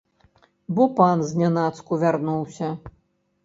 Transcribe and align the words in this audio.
Бо 0.79 0.83
пан 1.01 1.21
знянацку 1.33 2.01
вярнуўся. 2.07 2.75